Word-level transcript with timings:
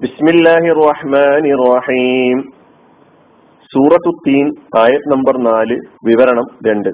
ബിസ്മില്ലാഹി 0.00 0.70
റഹ്മാനി 0.80 1.52
റഹീം 1.62 2.38
സൂറത്തുത്തീൻ 3.70 4.46
ആയത് 4.78 5.08
നമ്പർ 5.12 5.36
നാല് 5.46 5.76
വിവരണം 6.08 6.48
രണ്ട് 6.68 6.90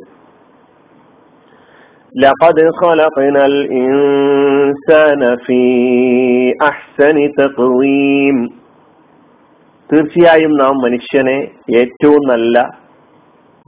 لقد 2.12 2.58
خلقنا 2.76 3.42
الإنسان 3.46 5.20
في 5.44 5.62
أحسن 6.62 7.16
تقويم 7.36 8.36
തീർച്ചയായും 9.90 10.52
നാം 10.54 10.74
മനുഷ്യനെ 10.84 11.36
ഏറ്റവും 11.80 12.22
നല്ല 12.28 12.56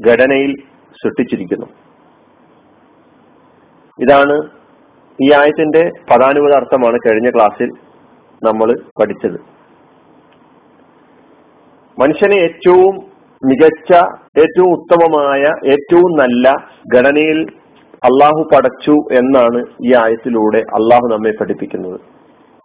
ഘടനയിൽ 0.01 0.53
സൃഷ്ടിച്ചിരിക്കുന്നു 0.97 1.69
ഇതാണ് 3.99 4.37
ഈ 5.19 5.29
ആയത്തിന്റെ 5.33 5.83
പദാനുപത 6.11 6.53
അർത്ഥമാണ് 6.61 6.99
കഴിഞ്ഞ 7.07 7.29
ക്ലാസ്സിൽ 7.31 7.71
നമ്മൾ 8.48 8.70
പഠിച്ചത്. 9.00 9.40
മനുഷ്യനെ 11.98 12.38
ഏറ്റവും 12.48 12.94
മികച്ച 13.44 13.92
ഏറ്റവും 14.42 14.70
ഉത്തമമായ 14.78 15.44
ഏറ്റവും 15.74 16.12
നല്ല 16.22 16.54
ഘടനയിൽ 16.96 17.40
അള്ളാഹു 18.10 18.42
പടച്ചു 18.54 18.96
എന്നാണ് 19.20 19.60
ഈ 19.88 19.92
ആയത്തിലൂടെ 20.04 20.62
അള്ളാഹു 20.78 21.06
നമ്മെ 21.14 21.32
പഠിപ്പിക്കുന്നത്. 21.42 22.00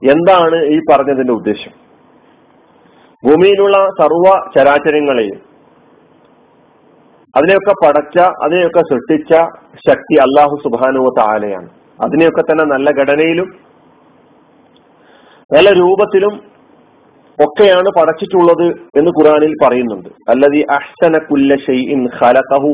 എന്താണ് 0.02 0.58
ഈ 0.74 0.78
പറഞ്ഞതിന്റെ 0.90 1.32
ഉദ്ദേശം? 1.32 1.74
ഭൂമിയിലുള്ള 3.22 3.76
സർവ 4.00 4.26
ചരാചരങ്ങളെയും 4.56 5.38
അതിനെയൊക്കെ 7.34 7.72
പടച്ച 7.84 8.18
അതിനെയൊക്കെ 8.44 8.82
സൃഷ്ടിച്ച 8.90 9.32
ശക്തി 9.88 10.16
അള്ളാഹു 10.26 10.54
സുബാനുവ 10.64 11.08
താലയാണ് 11.18 11.68
അതിനെയൊക്കെ 12.04 12.42
തന്നെ 12.42 12.64
നല്ല 12.74 12.90
ഘടനയിലും 13.00 13.48
നല്ല 15.54 15.68
രൂപത്തിലും 15.72 16.34
ഒക്കെയാണ് 17.38 17.88
പടച്ചിട്ടുള്ളത് 17.88 18.66
എന്ന് 18.98 19.10
ഖുറാനിൽ 19.10 19.52
പറയുന്നുണ്ട്. 19.64 20.08
അല്ലതി 20.28 20.60
അഹ്സന 20.70 21.18
കുല്ല 21.18 21.56
ഷെയ്ഇൻ 21.56 22.00
ഖലഖഹു 22.18 22.70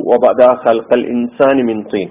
ഖൽഖൽ 0.64 1.04
ഇൻസാനി 1.06 1.62
മിൻ 1.62 1.82
തീൻ 1.94 2.08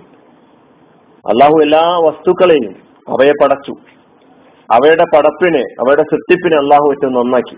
അള്ളാഹു 1.31 1.57
എല്ലാ 1.63 1.81
വസ്തുക്കളെയും 2.05 2.73
അവയെ 3.09 3.33
പടച്ചു. 3.41 3.73
അവയുടെ 4.69 5.05
പടപ്പിനെ 5.15 5.63
അവയുടെ 5.81 6.01
സൃഷ്ടിപ്പിനെ 6.01 6.57
അള്ളാഹു 6.57 6.85
ഏറ്റവും 6.91 7.13
നന്നാക്കി. 7.13 7.57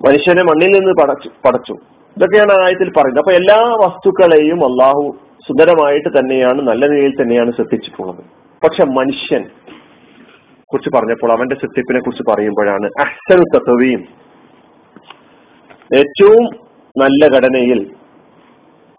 മനുഷ്യനെ 0.00 0.42
മണ്ണിൽ 0.42 0.70
നിന്ന് 0.78 0.94
പടച്ചു 1.02 1.28
പടച്ചു. 1.46 1.74
ഇതൊക്കെയാണ് 2.16 2.52
ആയത്തിൽ 2.64 2.90
പറയുന്നത്. 2.96 3.22
അപ്പൊ 3.22 3.32
എല്ലാ 3.32 3.58
വസ്തുക്കളെയും 3.84 4.60
അള്ളാഹു 4.70 5.04
സുന്ദരമായിട്ട് 5.46 6.08
തന്നെയാണ് 6.18 6.60
നല്ല 6.62 6.88
രീതിയിൽ 6.92 7.14
തന്നെയാണ് 7.22 7.52
ശ്രദ്ധിച്ചിട്ടുള്ളത് 7.52 8.22
പക്ഷെ 8.64 8.84
മനുഷ്യൻ 8.84 9.44
കുറിച്ച് 10.70 10.90
പറഞ്ഞപ്പോൾ 10.96 11.32
അവന്റെ 11.32 11.54
സൃഷ്ടിപ്പിനെ 11.54 12.00
കുറിച്ച് 12.00 12.24
പറയുമ്പോഴാണ് 12.30 12.86
അഹ്സനു 13.00 13.44
തത്വയും 13.54 14.02
ഏറ്റവും 15.96 16.44
നല്ല 16.96 17.26
ഘടനയിൽ 17.36 17.80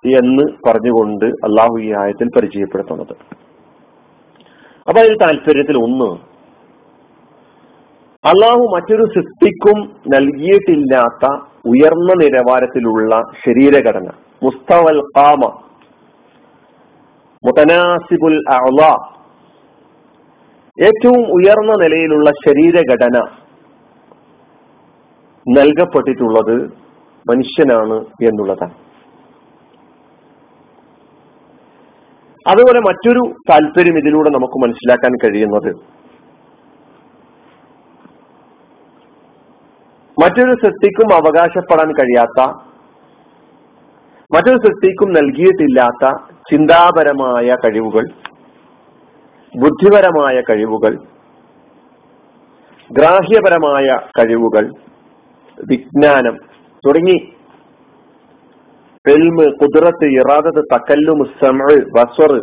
എന്ന് 0.03 0.43
പറഞ്ഞുകൊണ്ട് 0.67 1.25
അള്ളാഹു 1.25 1.75
ഈ 1.79 1.89
ആയത്തിൽ 2.01 2.27
പരിചയപ്പെടുത്തുന്നത്. 2.37 3.13
അപ്പൊ 4.87 4.99
അതിന് 5.01 5.17
താല്പര്യത്തിൽ 5.21 5.77
ഒന്ന് 5.77 6.09
അള്ളാഹു 8.23 8.63
മറ്റൊരു 8.75 9.05
സൃഷ്ടിക്കും 9.15 9.77
നൽകിയിട്ടില്ലാത്ത 10.07 11.25
ഉയർന്ന 11.67 12.13
നിലവാരത്തിലുള്ള 12.23 13.15
ശരീരഘടന 13.45 14.07
മുസ്തവൽ 14.43 14.99
കാമ 15.17 15.43
മുതനാസിബുൽ 17.43 18.39
അള 18.57 18.81
ഏറ്റവും 20.77 21.21
ഉയർന്ന 21.35 21.73
നിലയിലുള്ള 21.81 22.29
ശരീരഘടന 22.45 23.17
നൽകപ്പെട്ടിട്ടുള്ളത് 25.47 26.55
മനുഷ്യനാണ് 27.25 27.97
എന്നുള്ളതാണ്. 28.29 28.75
അതുപോലെ 32.45 32.79
മറ്റൊരു 32.79 33.21
താല്പര്യം 33.49 33.97
ഇതിലൂടെ 33.97 34.29
നമുക്ക് 34.29 34.57
മനസ്സിലാക്കാൻ 34.63 35.13
കഴിയുന്നത് 35.23 35.71
മറ്റൊരു 40.17 40.53
സൃഷ്ടിക്കും 40.55 41.09
അവകാശപ്പെടാൻ 41.15 41.89
കഴിയാത്ത 41.91 42.41
മറ്റൊരു 44.31 44.59
സൃഷ്ടിക്കും 44.65 45.09
നൽകിയിട്ടില്ലാത്ത 45.13 46.05
ചിന്താപരമായ 46.51 47.55
കഴിവുകൾ 47.65 48.05
ബുദ്ധിപരമായ 49.61 50.41
കഴിവുകൾ 50.49 50.93
ഗ്രാഹ്യപരമായ 52.91 53.97
കഴിവുകൾ 54.19 54.65
വിജ്ഞാനം 55.69 56.35
തുടങ്ങി. 56.87 57.15
എൽമ് 59.09 59.45
കുതിരത്ത് 59.61 60.05
ഇറാദത്ത് 60.05 60.63
തക്കല്ലും 60.73 61.19
ബസ്വർ 61.95 62.33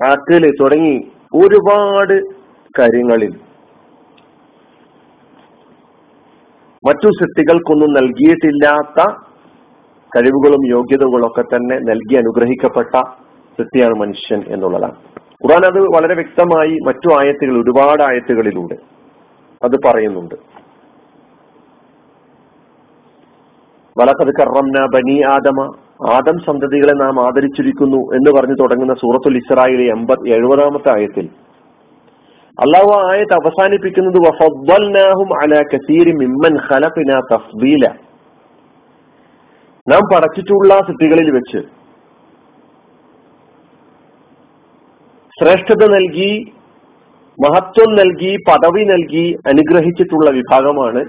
ആക്കൽ 0.00 0.50
തുടങ്ങി 0.62 0.96
ഒരുപാട് 1.34 2.16
കാര്യങ്ങളിൽ. 2.80 3.32
മറ്റു 6.88 7.08
സൃഷ്ടികൾക്കൊന്നും 7.08 7.92
നൽകിയിട്ടില്ലാത്ത 7.92 9.00
കഴിവുകളും 10.16 10.68
യോഗ്യതകളും 10.68 11.26
ഒക്കെ 11.26 11.42
തന്നെ 11.42 11.78
നൽകി 11.78 12.16
അനുഗ്രഹിക്കപ്പെട്ട 12.16 12.94
സൃഷ്ടിയാണ് 13.58 13.94
മനുഷ്യൻ 13.94 14.44
എന്നുള്ളതാണ്. 14.54 15.17
ഖുർആൻ 15.46 15.66
അത് 15.66 15.80
വളരെ 15.80 16.14
വ്യക്തമായി 16.14 16.78
മറ്റു 16.86 17.20
ആയത്തുകൾ 17.20 17.62
ഒരുപാട് 17.62 18.02
ആയത്തുകളിലൂടെ 18.02 18.76
അത് 19.64 19.76
പറയുന്നുണ്ട്. 19.86 20.34
വലക്കത് 23.98 24.32
കറംന 24.40 24.86
ബനി 24.94 25.20
ആദമ 25.22 25.60
ആദം 26.12 26.38
സന്തതികളെ 26.38 26.92
നാം 26.92 27.26
ആദരിച്ചിരിക്കുന്നു 27.26 27.96
എന്ന് 27.96 28.40
പറഞ്ഞു 28.40 28.54
തുടങ്ങുന്ന 28.54 28.94
സൂറത്തുൽ 28.94 29.36
ഇസ്രായിലെ 29.36 29.84
എൺപത് 29.92 30.28
എഴുപതാമത്തെ 30.28 30.90
ആയത്തിൽ 30.96 31.28
അള്ളാഹു 32.58 33.10
ആയത്ത് 33.10 33.32
അവസാനിപ്പിക്കുന്നത് 33.32 34.18
നാം 39.88 40.02
പടച്ചിട്ടുള്ള 40.14 40.74
സിദ്ധികളിൽ 40.74 41.30
വെച്ച് 41.30 41.77
ശ്രേഷ്ഠത 45.40 45.84
നൽകി 45.90 46.52
മഹത്വം 47.38 47.94
നൽകി 47.94 48.36
പദവി 48.48 48.84
നൽകി 48.84 49.36
അനുഗ്രഹിച്ചിട്ടുള്ള 49.46 50.30
വിഭാഗമാണ് 50.30 51.04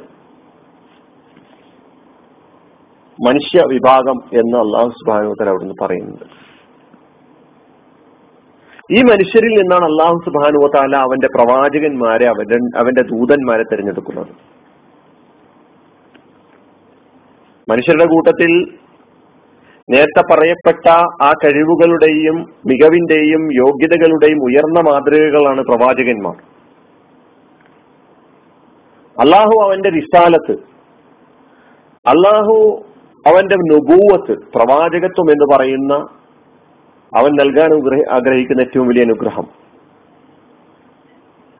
മനുഷ്യ 3.28 3.64
വിഭാഗം 3.68 4.18
എന്ന് 4.40 4.58
അള്ളാഹു 4.58 4.90
സുബാനുത്തല 4.90 5.50
അവിടുന്ന് 5.50 5.74
പറയുന്നത്. 5.82 6.28
ഈ 8.92 9.02
മനുഷ്യരിൽ 9.02 9.54
നിന്നാണ് 9.62 9.84
അള്ളാഹു 9.84 10.22
സുബാനുവത്താല 10.26 10.96
അവന്റെ 10.96 11.28
പ്രവാചകന്മാരെ 11.28 12.26
അവന്റെ 12.26 12.58
അവന്റെ 12.80 13.02
ദൂതന്മാരെ 13.02 13.64
തിരഞ്ഞെടുക്കുന്നത്. 13.64 14.32
മനുഷ്യരുടെ 17.70 18.06
കൂട്ടത്തിൽ 18.06 18.52
നേരത്തെ 19.90 20.34
പറയപ്പെട്ട 20.34 20.90
ആ 21.24 21.32
കഴിവുകളുടെയും 21.44 22.36
മികവിന്റെയും 22.66 23.54
യോഗ്യതകളുടെയും 23.54 24.44
ഉയർന്ന 24.44 24.80
മാതൃകകളാണ് 24.90 25.62
പ്രവാചകന്മാർ. 25.62 26.36
അള്ളാഹു 29.20 29.64
അവന്റെ 29.64 29.90
റിസാലത്ത് 29.90 30.52
അള്ളാഹു 32.08 32.86
അവന്റെ 33.28 33.56
നുപൂവത്ത് 33.56 34.36
പ്രവാചകത്വം 34.56 35.32
എന്ന് 35.32 35.58
പറയുന്ന 35.58 35.94
അവൻ 37.18 37.32
നൽകാൻ 37.32 37.72
ആഗ്രഹിക്കുന്ന 38.14 38.62
ഏറ്റവും 38.62 38.88
വലിയ 38.88 39.04
അനുഗ്രഹം. 39.04 39.48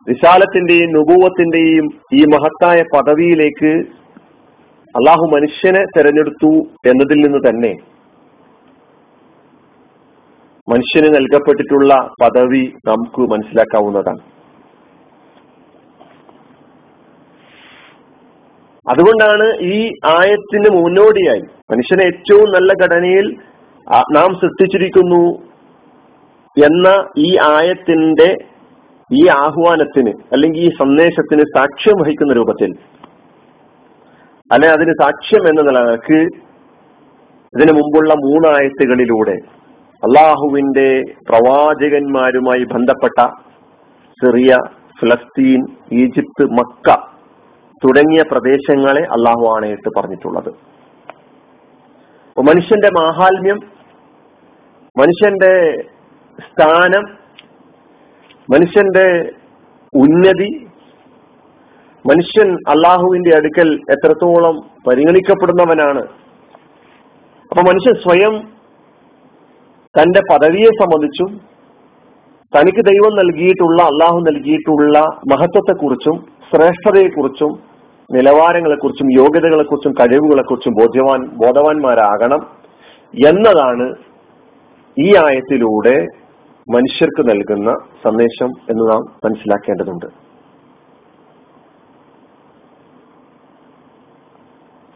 വിശാലത്തിന്റെയും 0.08 0.94
നുപൂവത്തിന്റെയും 0.94 1.86
ഈ 2.14 2.26
മഹത്തായ 2.26 2.84
പദവിയിലേക്ക് 2.96 3.74
അള്ളാഹു 4.96 5.26
മനുഷ്യനെ 5.36 5.84
തെരഞ്ഞെടുത്തു 5.98 6.52
എന്നതിൽ 6.90 7.22
നിന്ന് 7.22 7.50
തന്നെ 7.50 7.89
മനുഷ്യന് 10.72 11.10
നൽകപ്പെട്ടിട്ടുള്ള 11.16 11.94
പദവി 12.22 12.64
നമുക്ക് 12.90 13.22
മനസ്സിലാക്കാവുന്നതാണ്. 13.32 14.22
അതുകൊണ്ടാണ് 18.92 19.48
ഈ 19.74 19.80
ആയത്തിന് 20.18 20.70
മുന്നോടിയായി 20.78 21.44
മനുഷ്യനെ 21.72 22.04
ഏറ്റവും 22.12 22.48
നല്ല 22.56 22.72
ഘടനയിൽ 22.84 23.28
നാം 24.18 24.30
സൃഷ്ടിച്ചിരിക്കുന്നു 24.42 25.24
എന്ന 26.58 26.88
ഈ 27.28 27.30
ആയത്തിന്റെ 27.52 28.30
ഈ 29.12 29.22
ആഹ്വാനത്തിന് 29.44 30.14
അല്ലെങ്കിൽ 30.34 30.62
ഈ 30.68 30.70
സന്ദേശത്തിന് 30.82 31.44
സാക്ഷ്യം 31.58 31.98
വഹിക്കുന്ന 32.02 32.34
രൂപത്തിൽ. 32.40 32.72
അല്ലെ 34.54 34.68
അതിന് 34.76 34.94
സാക്ഷ്യം 35.04 35.44
എന്ന 35.50 35.62
നിലയ്ക്ക് 35.70 36.20
ഇതിനു 37.54 37.74
മുമ്പുള്ള 37.80 38.14
മൂന്നായത്തുകളിലൂടെ 38.26 39.38
അള്ളാഹുവിന്റെ 40.04 41.04
പ്രവാചകന്മാരുമായി 41.30 42.64
ബന്ധപ്പെട്ട 42.64 43.28
സിറിയ 44.24 44.58
ഫലസ്തീൻ 45.02 45.66
ഈജിപ്ത് 45.92 46.46
മക്ക 46.52 46.96
തുടങ്ങിയ 47.84 48.22
പ്രദേശങ്ങളെ 48.32 49.02
അള്ളാഹു 49.02 49.56
ആണയിട്ട് 49.56 49.90
പറഞ്ഞിട്ടുള്ളത്. 49.98 50.50
മനുഷ്യന്റെ 52.40 52.90
മാഹാത്മ്യം 53.00 53.60
മനുഷ്യന്റെ 54.98 55.84
സ്ഥാനം 56.40 57.04
മനുഷ്യന്റെ 58.54 59.32
ഉന്നതി 59.96 60.68
മനുഷ്യൻ 62.10 62.54
അള്ളാഹുവിന്റെ 62.54 63.36
അടുക്കൽ 63.36 63.80
എത്രത്തോളം 63.92 64.56
പരിഗണിക്കപ്പെടുന്നവനാണ്. 64.88 66.02
അപ്പൊ 67.52 67.62
മനുഷ്യൻ 67.62 67.94
സ്വയം 67.96 68.59
തന്റെ 70.00 70.22
പദവിയെ 70.32 70.72
സംബന്ധിച്ചും 70.82 71.30
തനിക്ക് 72.54 72.80
ദൈവം 72.86 73.16
നൽകിയിട്ടുള്ള 73.16 73.82
അള്ളാഹു 73.84 74.20
നൽകിയിട്ടുള്ള 74.20 74.98
മഹത്വത്തെക്കുറിച്ചും 75.34 76.16
ശ്രേഷ്ഠതയെക്കുറിച്ചും 76.50 77.52
നിലവാരങ്ങളെക്കുറിച്ചും 78.10 79.08
യോഗ്യതകളെക്കുറിച്ചും 79.18 79.94
കഴിവുകളെക്കുറിച്ചും 79.94 80.74
ബോധ്യവാൻ 80.74 81.22
ബോധവാന്മാരാകണം 81.44 82.42
എന്നതാണ് 83.28 83.86
ഈ 84.98 85.16
ആയത്തിലൂടെ 85.16 85.96
മനുഷ്യർക്ക് 86.68 87.30
നൽകുന്ന 87.30 87.70
സന്ദേശം 88.06 88.50
എന്ന് 88.70 88.92
നാം 88.92 89.04
മനസ്സിലാക്കേണ്ടതുണ്ട്. 89.26 90.08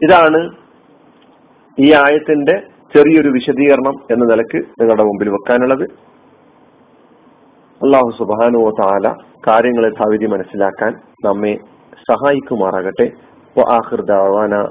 ഇതാണ് 0.00 0.40
ഈ 1.78 1.92
ആയത്തിന്റെ 1.92 2.56
ചെറിയൊരു 2.94 3.28
വിശദീകരണം 3.28 3.94
എന്ന 4.12 4.24
നിലയ്ക്ക് 4.30 4.58
നിങ്ങളുടെ 4.80 5.04
മുമ്പിൽ 5.08 5.28
വെക്കാനുള്ളത്. 5.28 5.86
അള്ളാഹു 7.80 8.10
സുബാനുവോ 8.18 8.70
താല 8.80 9.06
കാര്യങ്ങളെ 9.48 9.90
ഭാവിധി 10.00 10.26
മനസ്സിലാക്കാൻ 10.34 10.92
നമ്മെ 11.24 11.54
സഹായിക്കുമാറാകട്ടെ. 12.10 13.06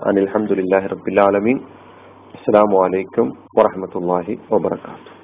അനിൽഹമുല്ലാഹി 0.10 0.88
റബ്ബിലാലമീൻ 0.94 1.58
അസ്സാം 2.38 2.72
വലൈക്കും 2.80 3.28
വാഹമത്തല്ലാഹി 3.60 4.36
വാബർക്കാത്തു 4.52 5.23